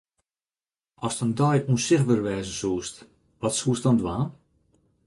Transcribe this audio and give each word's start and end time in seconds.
Ast 1.05 1.21
in 1.25 1.31
dei 1.39 1.57
ûnsichtber 1.71 2.17
wêze 2.25 2.53
soest, 2.61 2.95
wat 3.39 3.55
soest 3.59 3.83
dan 3.85 3.97
dwaan? 4.01 4.29